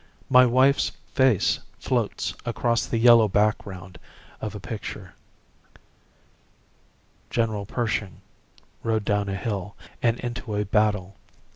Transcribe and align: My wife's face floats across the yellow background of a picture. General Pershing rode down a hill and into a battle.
My 0.31 0.47
wife's 0.47 0.93
face 1.13 1.59
floats 1.77 2.33
across 2.43 2.87
the 2.87 2.97
yellow 2.97 3.27
background 3.27 3.99
of 4.41 4.55
a 4.55 4.59
picture. 4.59 5.13
General 7.29 7.67
Pershing 7.67 8.21
rode 8.81 9.05
down 9.05 9.29
a 9.29 9.35
hill 9.35 9.75
and 10.01 10.19
into 10.21 10.55
a 10.55 10.65
battle. 10.65 11.17